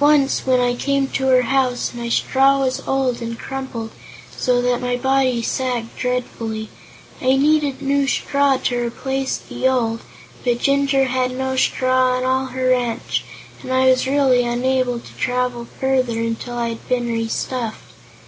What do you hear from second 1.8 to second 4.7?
my straw was old and crumpled, so